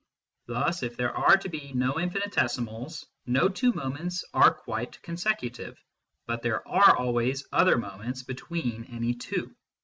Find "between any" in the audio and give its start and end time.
8.23-9.13